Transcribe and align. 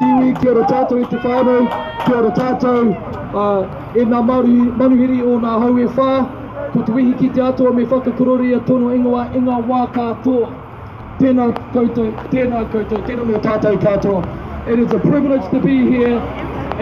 Tiwi, 0.00 0.32
kia 0.40 0.50
ora 0.50 0.62
tātou 0.66 0.98
i 0.98 1.04
te 1.06 1.18
whānau, 1.22 1.66
kia 2.02 2.16
ora 2.18 2.30
tātou, 2.34 2.88
uh, 3.38 3.74
e 3.94 4.02
ngā 4.10 4.22
Māori 4.26 4.54
manuhiri 4.80 5.20
o 5.22 5.36
ngā 5.38 5.52
hau 5.62 5.76
e 5.78 5.84
whā, 5.98 6.14
ko 6.72 6.80
te 6.86 6.94
wihi 6.96 7.12
ki 7.20 7.28
te 7.36 7.42
atua 7.48 7.70
me 7.76 7.84
whakakorori 7.92 8.50
a 8.56 8.58
tono 8.66 8.88
ingoa 8.96 9.28
inga 9.38 9.60
wā 9.68 9.84
katoa. 9.94 10.48
Tēnā 11.20 11.46
koutou, 11.76 12.10
tēnā 12.32 12.62
koutou, 12.72 13.04
tēnā 13.06 13.26
mō 13.28 13.38
tātou 13.44 13.78
katoa. 13.84 14.24
It 14.66 14.80
is 14.82 14.90
a 14.96 14.98
privilege 14.98 15.46
to 15.52 15.60
be 15.62 15.76
here 15.86 16.18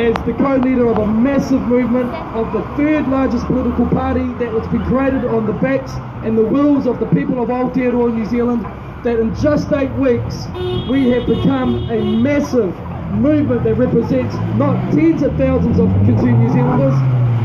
as 0.01 0.17
the 0.25 0.33
co-leader 0.39 0.87
of 0.89 0.97
a 1.03 1.07
massive 1.07 1.61
movement 1.69 2.09
of 2.41 2.49
the 2.55 2.63
third 2.79 3.09
largest 3.09 3.45
political 3.45 3.89
party 3.89 4.25
that 4.41 4.51
was 4.55 4.67
been 4.69 4.87
created 4.87 5.27
on 5.27 5.45
the 5.45 5.59
backs 5.61 5.93
and 6.25 6.39
the 6.39 6.49
wills 6.57 6.87
of 6.87 6.99
the 6.99 7.11
people 7.13 7.43
of 7.43 7.51
Aotearoa, 7.51 8.15
New 8.15 8.25
Zealand, 8.25 8.65
that 9.05 9.19
in 9.19 9.35
just 9.35 9.71
eight 9.73 9.93
weeks 10.01 10.47
we 10.89 11.11
have 11.11 11.27
become 11.27 11.91
a 11.91 12.01
massive 12.01 12.73
movement 13.13 13.63
that 13.65 13.75
represents 13.75 14.35
not 14.57 14.93
tens 14.93 15.23
of 15.23 15.37
thousands 15.37 15.79
of 15.79 15.89
concerned 16.05 16.41
New 16.41 16.53
Zealanders, 16.53 16.95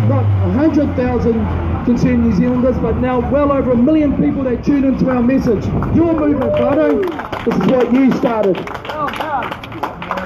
not 0.08 0.24
100,000 0.48 1.86
concerned 1.86 2.24
New 2.24 2.36
Zealanders, 2.36 2.78
but 2.78 2.98
now 2.98 3.20
well 3.32 3.52
over 3.52 3.72
a 3.72 3.76
million 3.76 4.16
people 4.18 4.44
that 4.44 4.64
tune 4.64 4.86
into 4.86 5.10
our 5.10 5.22
message. 5.22 5.66
Your 5.96 6.14
movement, 6.14 6.52
Bardo, 6.54 7.02
this 7.44 7.56
is 7.56 7.68
what 7.68 7.94
you 7.94 8.12
started. 8.18 8.58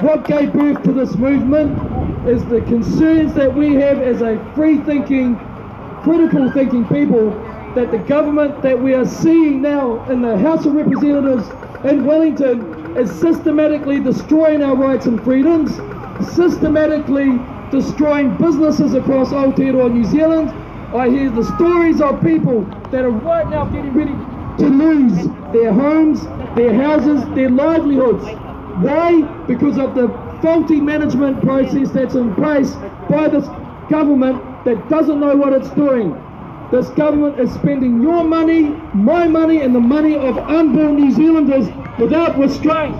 What 0.02 0.26
gave 0.26 0.52
birth 0.52 0.82
to 0.84 0.92
this 0.92 1.14
movement 1.16 2.26
is 2.26 2.44
the 2.46 2.60
concerns 2.62 3.34
that 3.34 3.52
we 3.54 3.74
have 3.74 4.00
as 4.00 4.22
a 4.22 4.44
free-thinking, 4.54 5.36
critical 6.02 6.50
thinking 6.52 6.86
people 6.88 7.30
that 7.74 7.90
the 7.90 7.98
government 7.98 8.62
that 8.62 8.80
we 8.80 8.94
are 8.94 9.06
seeing 9.06 9.62
now 9.62 10.04
in 10.10 10.20
the 10.20 10.36
House 10.38 10.66
of 10.66 10.74
Representatives 10.74 11.48
in 11.84 12.04
Wellington 12.04 12.81
is 12.96 13.10
systematically 13.20 14.00
destroying 14.00 14.62
our 14.62 14.76
rights 14.76 15.06
and 15.06 15.22
freedoms, 15.24 15.76
systematically 16.34 17.38
destroying 17.70 18.36
businesses 18.36 18.94
across 18.94 19.30
Aotearoa, 19.30 19.92
New 19.92 20.04
Zealand. 20.04 20.50
I 20.94 21.08
hear 21.08 21.30
the 21.30 21.44
stories 21.56 22.00
of 22.00 22.22
people 22.22 22.62
that 22.90 23.04
are 23.04 23.10
right 23.10 23.48
now 23.48 23.64
getting 23.64 23.94
ready 23.94 24.12
to 24.58 24.68
lose 24.68 25.26
their 25.52 25.72
homes, 25.72 26.22
their 26.54 26.74
houses, 26.74 27.24
their 27.34 27.48
livelihoods. 27.48 28.24
Why? 28.84 29.22
Because 29.46 29.78
of 29.78 29.94
the 29.94 30.08
faulty 30.42 30.80
management 30.80 31.40
process 31.42 31.90
that's 31.90 32.14
in 32.14 32.34
place 32.34 32.74
by 33.08 33.28
this 33.28 33.46
government 33.88 34.64
that 34.64 34.88
doesn't 34.90 35.18
know 35.18 35.34
what 35.34 35.52
it's 35.54 35.70
doing. 35.70 36.12
This 36.70 36.88
government 36.90 37.38
is 37.38 37.52
spending 37.52 38.02
your 38.02 38.24
money, 38.24 38.62
my 38.94 39.26
money, 39.28 39.60
and 39.60 39.74
the 39.74 39.80
money 39.80 40.14
of 40.14 40.36
unborn 40.38 40.96
New 40.96 41.10
Zealanders 41.10 41.68
without 41.98 42.38
restraint. 42.38 42.96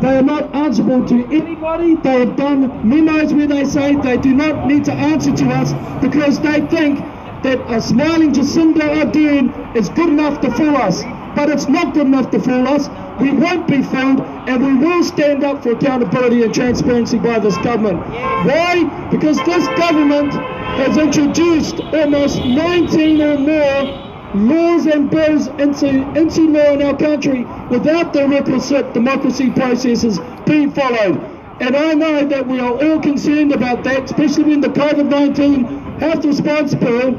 They 0.00 0.18
are 0.18 0.22
not 0.22 0.54
answerable 0.54 1.06
to 1.08 1.24
anybody. 1.34 1.94
They 1.94 2.20
have 2.20 2.36
done 2.36 2.88
memos 2.88 3.32
where 3.32 3.46
they 3.46 3.64
say 3.64 3.94
they 3.94 4.16
do 4.18 4.34
not 4.34 4.66
need 4.66 4.84
to 4.86 4.92
answer 4.92 5.32
to 5.32 5.44
us 5.50 5.72
because 6.02 6.40
they 6.40 6.60
think 6.66 6.98
that 7.42 7.60
a 7.70 7.80
smiling 7.80 8.32
Jacinda 8.32 8.82
Ardern 9.02 9.76
is 9.76 9.88
good 9.88 10.08
enough 10.08 10.40
to 10.40 10.50
fool 10.50 10.76
us. 10.76 11.02
But 11.34 11.50
it's 11.50 11.68
not 11.68 11.94
good 11.94 12.06
enough 12.06 12.30
to 12.30 12.40
fool 12.40 12.66
us. 12.68 12.88
We 13.20 13.32
won't 13.32 13.66
be 13.66 13.82
fooled 13.82 14.20
and 14.48 14.64
we 14.64 14.74
will 14.86 15.04
stand 15.04 15.44
up 15.44 15.62
for 15.62 15.72
accountability 15.72 16.42
and 16.42 16.54
transparency 16.54 17.18
by 17.18 17.38
this 17.38 17.56
government. 17.58 18.00
Why? 18.46 18.84
Because 19.10 19.36
this 19.44 19.66
government 19.78 20.32
has 20.32 20.96
introduced 20.96 21.80
almost 21.80 22.38
19 22.44 23.20
or 23.22 23.38
more 23.38 24.03
laws 24.34 24.86
and 24.86 25.10
bills 25.10 25.46
into, 25.46 25.88
into 26.18 26.48
law 26.48 26.72
in 26.72 26.82
our 26.82 26.96
country 26.96 27.44
without 27.70 28.12
the 28.12 28.26
requisite 28.26 28.92
democracy 28.92 29.50
processes 29.50 30.18
being 30.44 30.72
followed. 30.72 31.16
And 31.60 31.76
I 31.76 31.94
know 31.94 32.26
that 32.26 32.46
we 32.48 32.58
are 32.58 32.72
all 32.72 33.00
concerned 33.00 33.52
about 33.52 33.84
that, 33.84 34.04
especially 34.04 34.44
when 34.44 34.60
the 34.60 34.68
COVID-19 34.68 36.00
health 36.00 36.24
response 36.24 36.74
bill 36.74 37.14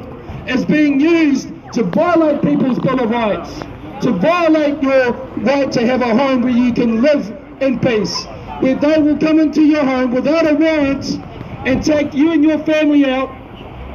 is 0.47 0.65
being 0.65 0.99
used 0.99 1.49
to 1.73 1.83
violate 1.83 2.41
people's 2.41 2.79
Bill 2.79 2.99
of 2.99 3.09
Rights, 3.09 3.61
to 4.03 4.11
violate 4.11 4.83
your 4.83 5.13
right 5.37 5.71
to 5.71 5.87
have 5.87 6.01
a 6.01 6.15
home 6.15 6.41
where 6.41 6.51
you 6.51 6.73
can 6.73 7.01
live 7.01 7.29
in 7.61 7.79
peace, 7.79 8.25
where 8.59 8.75
they 8.75 8.97
will 8.97 9.17
come 9.17 9.39
into 9.39 9.61
your 9.61 9.85
home 9.85 10.11
without 10.11 10.51
a 10.51 10.53
warrant 10.53 11.05
and 11.65 11.83
take 11.83 12.13
you 12.13 12.33
and 12.33 12.43
your 12.43 12.59
family 12.59 13.05
out 13.05 13.29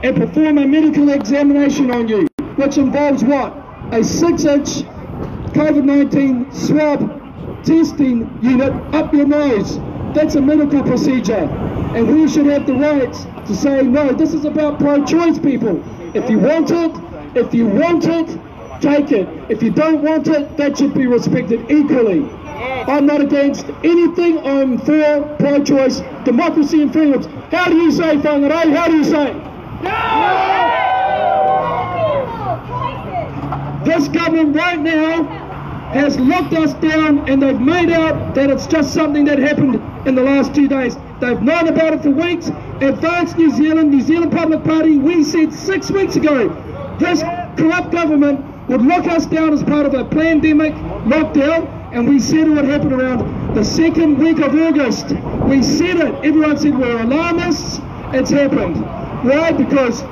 and 0.02 0.16
perform 0.16 0.56
a 0.56 0.66
medical 0.66 1.10
examination 1.10 1.90
on 1.90 2.08
you, 2.08 2.29
which 2.60 2.76
involves 2.76 3.24
what? 3.24 3.56
A 3.92 4.04
six-inch 4.04 4.84
COVID-19 5.56 6.54
swab 6.54 7.64
testing 7.64 8.38
unit 8.42 8.72
up 8.94 9.14
your 9.14 9.26
nose. 9.26 9.78
That's 10.14 10.34
a 10.34 10.42
medical 10.42 10.82
procedure. 10.82 11.48
And 11.94 12.06
we 12.14 12.28
should 12.28 12.46
have 12.46 12.66
the 12.66 12.74
rights 12.74 13.24
to 13.46 13.56
say, 13.56 13.82
no, 13.82 14.12
this 14.12 14.34
is 14.34 14.44
about 14.44 14.78
pro-choice 14.78 15.38
people. 15.38 15.82
If 16.14 16.28
you 16.28 16.38
want 16.38 16.70
it, 16.70 16.92
if 17.34 17.54
you 17.54 17.66
want 17.66 18.04
it, 18.04 18.38
take 18.82 19.10
it. 19.10 19.26
If 19.50 19.62
you 19.62 19.70
don't 19.70 20.02
want 20.02 20.28
it, 20.28 20.56
that 20.58 20.76
should 20.76 20.92
be 20.92 21.06
respected 21.06 21.70
equally. 21.70 22.28
I'm 22.50 23.06
not 23.06 23.22
against 23.22 23.66
anything. 23.82 24.38
I'm 24.46 24.78
for 24.78 25.36
pro-choice, 25.38 26.00
democracy 26.24 26.82
and 26.82 26.92
freedoms. 26.92 27.26
How 27.50 27.68
do 27.68 27.76
you 27.76 27.90
say, 27.90 28.16
Whangarei? 28.16 28.74
How 28.76 28.86
do 28.86 28.96
you 28.96 29.04
say? 29.04 30.89
This 33.84 34.08
government 34.08 34.54
right 34.54 34.78
now 34.78 35.22
has 35.92 36.18
locked 36.18 36.52
us 36.52 36.74
down 36.74 37.28
and 37.28 37.42
they've 37.42 37.58
made 37.58 37.90
out 37.90 38.34
that 38.34 38.50
it's 38.50 38.66
just 38.66 38.92
something 38.92 39.24
that 39.24 39.38
happened 39.38 39.76
in 40.06 40.14
the 40.14 40.22
last 40.22 40.54
two 40.54 40.68
days. 40.68 40.96
They've 41.18 41.40
known 41.40 41.66
about 41.66 41.94
it 41.94 42.02
for 42.02 42.10
weeks. 42.10 42.48
Advanced 42.80 43.38
New 43.38 43.50
Zealand, 43.50 43.90
New 43.90 44.02
Zealand 44.02 44.32
Public 44.32 44.62
Party, 44.64 44.98
we 44.98 45.24
said 45.24 45.52
six 45.52 45.90
weeks 45.90 46.16
ago, 46.16 46.48
this 46.98 47.22
corrupt 47.56 47.90
government 47.90 48.68
would 48.68 48.82
lock 48.82 49.06
us 49.06 49.24
down 49.26 49.54
as 49.54 49.62
part 49.62 49.86
of 49.86 49.94
a 49.94 50.04
pandemic 50.04 50.74
lockdown 51.04 51.66
and 51.92 52.06
we 52.06 52.20
said 52.20 52.46
it 52.46 52.50
would 52.50 52.66
happen 52.66 52.92
around 52.92 53.54
the 53.54 53.64
second 53.64 54.18
week 54.18 54.38
of 54.40 54.54
August. 54.54 55.06
We 55.48 55.62
said 55.62 55.96
it. 55.96 56.14
Everyone 56.24 56.58
said 56.58 56.78
we're 56.78 57.00
alarmists. 57.00 57.80
It's 58.12 58.30
happened. 58.30 58.76
Why? 59.24 59.52
Because 59.52 60.04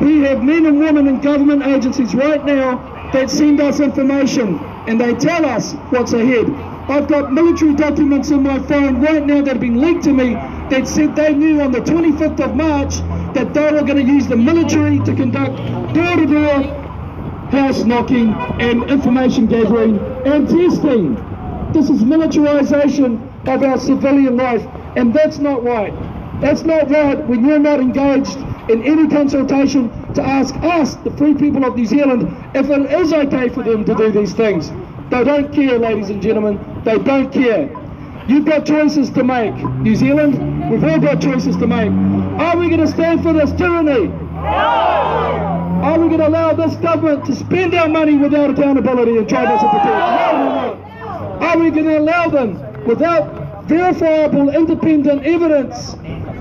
we 0.00 0.20
have 0.22 0.42
men 0.42 0.64
and 0.64 0.78
women 0.78 1.08
in 1.08 1.20
government 1.20 1.64
agencies 1.64 2.14
right 2.14 2.44
now 2.44 2.99
that 3.12 3.30
send 3.30 3.60
us 3.60 3.80
information 3.80 4.58
and 4.86 5.00
they 5.00 5.14
tell 5.14 5.44
us 5.44 5.74
what's 5.90 6.12
ahead. 6.12 6.46
I've 6.88 7.06
got 7.06 7.32
military 7.32 7.74
documents 7.74 8.30
in 8.30 8.42
my 8.42 8.58
phone 8.60 9.00
right 9.00 9.24
now 9.24 9.42
that 9.42 9.52
have 9.52 9.60
been 9.60 9.80
leaked 9.80 10.04
to 10.04 10.12
me 10.12 10.34
that 10.70 10.88
said 10.88 11.14
they 11.14 11.34
knew 11.34 11.60
on 11.60 11.72
the 11.72 11.80
25th 11.80 12.40
of 12.40 12.56
March 12.56 12.96
that 13.34 13.54
they 13.54 13.72
were 13.72 13.82
going 13.82 13.96
to 13.96 14.02
use 14.04 14.26
the 14.26 14.36
military 14.36 14.98
to 15.00 15.14
conduct 15.14 15.56
door-to-door 15.94 16.62
house 17.50 17.84
knocking 17.84 18.32
and 18.60 18.84
information 18.90 19.46
gathering 19.46 19.98
and 20.24 20.48
testing. 20.48 21.14
This 21.72 21.90
is 21.90 22.04
militarization 22.04 23.28
of 23.46 23.62
our 23.62 23.78
civilian 23.78 24.36
life 24.36 24.64
and 24.96 25.12
that's 25.14 25.38
not 25.38 25.62
right. 25.62 25.92
That's 26.40 26.62
not 26.62 26.90
right 26.90 27.24
when 27.26 27.44
you're 27.44 27.58
not 27.58 27.80
engaged 27.80 28.36
in 28.70 28.82
any 28.82 29.08
consultation 29.08 29.90
to 30.14 30.22
ask 30.22 30.54
us, 30.56 30.94
the 30.96 31.10
free 31.12 31.34
people 31.34 31.64
of 31.64 31.76
New 31.76 31.86
Zealand, 31.86 32.22
if 32.54 32.68
it 32.68 32.92
is 32.92 33.12
okay 33.12 33.48
for 33.48 33.62
them 33.62 33.84
to 33.84 33.94
do 33.94 34.10
these 34.10 34.32
things. 34.32 34.70
They 35.10 35.24
don't 35.24 35.52
care, 35.52 35.78
ladies 35.78 36.10
and 36.10 36.22
gentlemen. 36.22 36.58
They 36.84 36.98
don't 36.98 37.32
care. 37.32 37.68
You've 38.28 38.44
got 38.44 38.64
choices 38.64 39.10
to 39.10 39.24
make. 39.24 39.54
New 39.54 39.96
Zealand, 39.96 40.70
we've 40.70 40.84
all 40.84 41.00
got 41.00 41.20
choices 41.20 41.56
to 41.56 41.66
make. 41.66 41.90
Are 42.40 42.56
we 42.56 42.68
going 42.68 42.80
to 42.80 42.86
stand 42.86 43.22
for 43.22 43.32
this 43.32 43.50
tyranny? 43.52 44.06
No! 44.06 45.50
Are 45.82 45.98
we 45.98 46.08
going 46.08 46.20
to 46.20 46.28
allow 46.28 46.52
this 46.52 46.76
government 46.76 47.24
to 47.26 47.34
spend 47.34 47.74
our 47.74 47.88
money 47.88 48.16
without 48.16 48.50
accountability 48.50 49.16
and 49.16 49.28
try 49.28 49.44
not 49.44 49.60
to 49.60 49.68
protect? 49.68 49.86
No, 49.86 51.38
we're. 51.40 51.46
Are 51.46 51.58
we 51.58 51.70
going 51.70 51.86
to 51.86 51.98
allow 51.98 52.28
them 52.28 52.84
without 52.84 53.64
verifiable 53.66 54.50
independent 54.50 55.24
evidence 55.24 55.94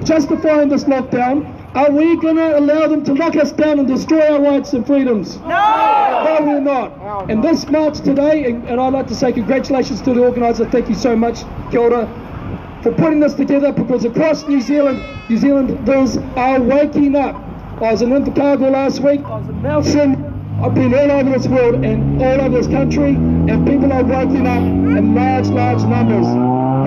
justifying 0.08 0.70
this 0.70 0.84
lockdown? 0.84 1.59
Are 1.76 1.92
we 1.92 2.16
going 2.18 2.38
to 2.38 2.58
allow 2.58 2.88
them 2.88 3.04
to 3.04 3.14
lock 3.14 3.36
us 3.36 3.52
down 3.52 3.78
and 3.78 3.88
destroy 3.88 4.28
our 4.34 4.42
rights 4.42 4.74
and 4.74 4.86
freedoms? 4.86 5.38
No! 5.38 5.48
No, 5.48 6.38
we're 6.42 6.60
not. 6.60 7.30
And 7.30 7.44
this 7.44 7.68
march 7.68 8.00
today, 8.00 8.46
and, 8.46 8.68
and 8.68 8.82
I'd 8.82 8.94
like 8.94 9.08
to 9.08 9.16
say 9.16 9.32
congratulations 9.32 10.02
to 10.02 10.14
the 10.14 10.22
organiser. 10.22 10.66
Thank 10.66 10.90
you 10.90 10.96
so 10.96 11.16
much, 11.16 11.42
Kia 11.70 11.82
ora, 11.82 12.80
for 12.82 12.92
putting 12.94 13.20
this 13.20 13.36
together 13.36 13.72
because 13.72 14.04
across 14.04 14.48
New 14.48 14.62
Zealand, 14.62 15.04
New 15.30 15.38
Zealanders 15.38 16.18
are 16.36 16.60
waking 16.60 17.16
up. 17.16 17.36
I 17.36 17.92
was 17.92 18.02
in 18.02 18.10
Invercargill 18.10 18.72
last 18.72 19.02
week, 19.02 19.22
I 19.22 19.38
was 19.38 19.48
in 19.48 19.62
Nelson, 19.62 20.60
I've 20.64 20.74
been 20.74 20.94
all 20.94 21.12
over 21.12 21.30
this 21.30 21.48
world 21.48 21.86
and 21.86 22.22
all 22.22 22.42
over 22.42 22.58
this 22.58 22.68
country, 22.68 23.12
and 23.12 23.66
people 23.66 23.94
are 23.94 24.04
waking 24.04 24.48
up 24.48 24.64
in 24.64 25.14
large, 25.14 25.48
large 25.48 25.84
numbers. 25.84 26.26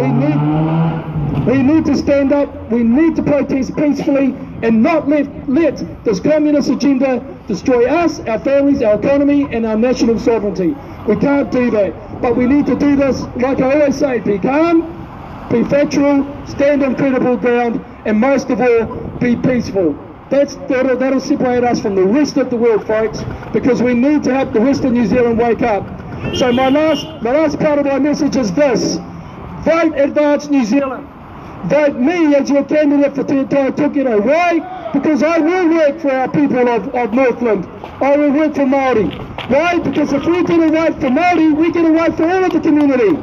We 0.03 0.09
need, 0.13 1.12
we 1.47 1.63
need 1.63 1.85
to 1.87 1.97
stand 1.97 2.33
up, 2.33 2.71
we 2.71 2.83
need 2.83 3.17
to 3.17 3.23
protest 3.23 3.75
peacefully, 3.77 4.35
and 4.63 4.83
not 4.83 5.09
let, 5.09 5.27
let 5.49 6.05
this 6.05 6.21
communist 6.21 6.71
agenda 6.71 7.21
destroy 7.49 7.87
us, 7.87 8.21
our 8.21 8.39
families, 8.39 8.81
our 8.83 8.99
economy, 8.99 9.49
and 9.51 9.67
our 9.67 9.77
national 9.77 10.19
sovereignty. 10.19 10.75
We 11.09 11.17
can't 11.17 11.51
do 11.51 11.71
that. 11.73 12.23
But 12.23 12.37
we 12.37 12.47
need 12.47 12.67
to 12.67 12.77
do 12.77 12.95
this, 12.95 13.23
like 13.37 13.61
I 13.61 13.81
always 13.81 13.99
say, 13.99 14.21
be 14.21 14.39
calm, 14.39 14.83
be 15.51 15.65
factual, 15.65 16.25
stand 16.47 16.85
on 16.85 16.95
credible 16.95 17.37
ground, 17.37 17.85
and 18.07 18.21
most 18.21 18.51
of 18.51 18.61
all, 18.61 18.85
be 19.19 19.35
peaceful. 19.35 19.99
That's, 20.31 20.55
that'll, 20.55 20.97
that'll 20.97 21.21
separate 21.21 21.65
us 21.65 21.81
from 21.81 21.95
the 21.95 22.05
rest 22.05 22.37
of 22.37 22.51
the 22.51 22.57
world, 22.57 22.87
folks, 22.87 23.23
because 23.53 23.83
we 23.83 23.95
need 23.95 24.23
to 24.25 24.33
help 24.33 24.53
the 24.53 24.61
rest 24.61 24.85
of 24.85 24.93
New 24.93 25.07
Zealand 25.07 25.39
wake 25.39 25.63
up. 25.63 25.85
So 26.37 26.53
my 26.53 26.69
last, 26.69 27.05
my 27.23 27.33
last 27.33 27.59
part 27.59 27.79
of 27.81 27.87
my 27.87 27.99
message 27.99 28.37
is 28.37 28.53
this. 28.53 28.97
Vote 29.65 29.93
Advance 29.97 30.49
New 30.49 30.65
Zealand. 30.65 31.09
Vote 31.67 31.95
me 31.95 32.35
as 32.35 32.51
your 32.51 32.65
candidate 32.65 33.15
for 33.15 33.23
Te 33.23 33.45
Tai 33.45 33.71
Tokerau 33.71 34.93
Because 34.93 35.23
I 35.23 35.39
will 35.39 35.69
work 35.69 36.01
for 36.01 36.11
our 36.11 36.29
people 36.29 36.69
of, 36.69 36.93
of 36.93 37.13
Northland. 37.13 37.67
I 38.03 38.17
will 38.17 38.33
work 38.33 38.57
for 38.57 38.63
Māori. 38.63 39.09
Why? 39.49 39.79
Because 39.79 40.13
if 40.13 40.25
we 40.27 40.43
get 40.43 40.73
right 40.73 40.93
for 40.95 41.09
Māori, 41.09 41.55
we 41.55 41.71
get 41.71 41.83
right 41.83 42.13
for 42.17 42.29
all 42.29 42.45
of 42.45 42.53
the 42.53 42.59
community. 42.59 43.17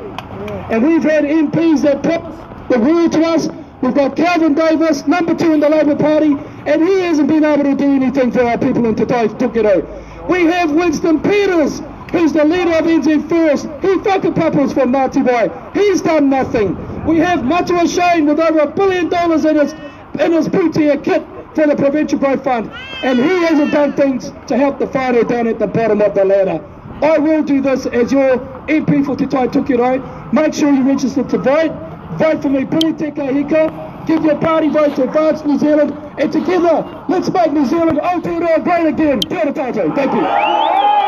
And 0.71 0.87
we've 0.87 1.03
had 1.03 1.25
MPs 1.25 1.81
that 1.81 2.01
put 2.01 2.69
the 2.69 2.79
word 2.79 3.11
to 3.11 3.23
us. 3.23 3.49
We've 3.81 3.93
got 3.93 4.15
Kelvin 4.15 4.53
Davis, 4.53 5.05
number 5.05 5.35
two 5.35 5.51
in 5.51 5.59
the 5.59 5.69
Labour 5.69 5.97
Party, 5.97 6.33
and 6.65 6.81
he 6.81 6.99
hasn't 7.01 7.27
been 7.27 7.43
able 7.43 7.65
to 7.65 7.75
do 7.75 7.93
anything 7.93 8.31
for 8.31 8.43
our 8.43 8.57
people 8.57 8.85
in 8.85 8.95
Te 8.95 9.03
Tokerau. 9.03 10.29
We 10.29 10.45
have 10.45 10.71
Winston 10.71 11.21
Peters, 11.21 11.81
who's 12.11 12.31
the 12.31 12.45
leader 12.45 12.71
of 12.77 12.85
NZ 12.85 13.27
First. 13.27 13.65
He 13.81 13.87
whakapapas 13.97 14.73
for 14.73 14.85
Ngāti 14.85 15.25
Wai. 15.25 15.71
He's 15.73 16.01
done 16.01 16.29
nothing. 16.29 16.77
We 17.09 17.17
have 17.17 17.43
Matua 17.43 17.87
Shane 17.87 18.27
with 18.27 18.39
over 18.39 18.59
a 18.59 18.67
billion 18.67 19.09
dollars 19.09 19.43
in 19.43 19.55
his, 19.55 19.73
in 20.19 20.31
his 20.31 20.47
boutique 20.47 21.03
kit 21.03 21.25
for 21.55 21.65
the 21.65 21.75
Provincial 21.75 22.19
Growth 22.19 22.43
Fund. 22.43 22.69
And 23.01 23.17
he 23.19 23.29
hasn't 23.45 23.71
done 23.71 23.93
things 23.93 24.31
to 24.45 24.55
help 24.55 24.77
the 24.77 24.85
whānau 24.85 25.27
down 25.27 25.47
at 25.47 25.57
the 25.57 25.65
bottom 25.65 26.03
of 26.03 26.13
the 26.13 26.23
ladder. 26.23 26.63
I 27.01 27.17
will 27.17 27.41
do 27.41 27.61
this 27.61 27.87
as 27.87 28.11
your 28.11 28.37
MP 28.67 29.03
for 29.03 29.15
Te 29.15 29.25
Tai 29.25 29.47
Tokerau. 29.47 30.31
Make 30.31 30.53
sure 30.53 30.71
you 30.71 30.83
register 30.83 31.23
to 31.23 31.37
vote. 31.39 31.71
Vote 32.19 32.43
for 32.43 32.49
me, 32.49 32.65
Billy 32.65 32.93
Te 32.93 33.09
Kahika. 33.09 34.05
Give 34.05 34.23
your 34.23 34.37
party 34.37 34.69
vote 34.69 34.95
to 34.97 35.05
advance 35.05 35.43
New 35.43 35.57
Zealand. 35.57 35.91
And 36.19 36.31
together, 36.31 37.05
let's 37.09 37.31
make 37.31 37.51
New 37.51 37.65
Zealand 37.65 37.97
Aotearoa 37.97 38.63
great 38.63 38.85
again. 38.85 39.19
Kia 39.21 39.39
ora 39.39 39.53
tātou. 39.53 39.95
Thank 39.95 40.13
you. 40.13 40.98